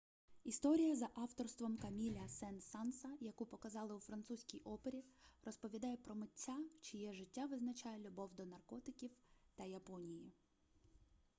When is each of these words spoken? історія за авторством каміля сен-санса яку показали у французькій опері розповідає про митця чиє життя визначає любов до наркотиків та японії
історія 0.43 0.95
за 0.95 1.09
авторством 1.15 1.77
каміля 1.77 2.21
сен-санса 2.27 3.07
яку 3.21 3.45
показали 3.45 3.95
у 3.95 3.99
французькій 3.99 4.59
опері 4.63 5.03
розповідає 5.43 5.97
про 5.97 6.15
митця 6.15 6.57
чиє 6.81 7.13
життя 7.13 7.45
визначає 7.45 7.99
любов 7.99 8.33
до 8.33 8.45
наркотиків 8.45 9.11
та 9.55 9.63
японії 9.63 10.31